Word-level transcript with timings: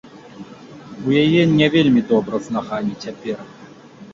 У 1.09 1.17
яе 1.25 1.43
не 1.59 1.67
вельмі 1.75 2.01
добра 2.13 2.35
з 2.47 2.57
нагамі 2.57 2.93
цяпер. 3.07 3.37